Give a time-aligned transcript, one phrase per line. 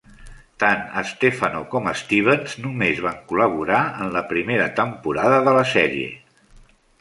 [0.61, 0.79] Tant
[1.09, 6.11] Stefano com Stevens només van col·laborar en la primera temporada de la sèrie.